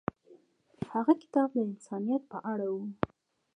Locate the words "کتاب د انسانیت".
1.23-2.23